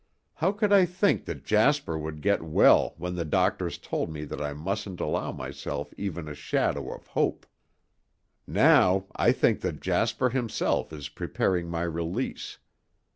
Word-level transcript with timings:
How 0.33 0.51
could 0.51 0.73
I 0.73 0.87
think 0.87 1.25
that 1.25 1.45
Jasper 1.45 1.95
would 1.95 2.23
get 2.23 2.41
well 2.43 2.95
when 2.97 3.13
the 3.13 3.23
doctors 3.23 3.77
told 3.77 4.09
me 4.11 4.23
that 4.25 4.41
I 4.41 4.51
mustn't 4.51 4.99
allow 4.99 5.31
myself 5.31 5.93
even 5.95 6.27
a 6.27 6.33
shadow 6.33 6.91
of 6.91 7.05
hope! 7.05 7.45
Now, 8.47 9.05
I 9.15 9.31
think 9.31 9.61
that 9.61 9.79
Jasper, 9.79 10.31
himself, 10.31 10.91
is 10.91 11.07
preparing 11.07 11.69
my 11.69 11.83
release. 11.83 12.57